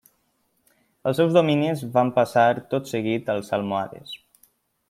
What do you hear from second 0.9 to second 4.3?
Els seus dominis van passar tot seguit als almohades.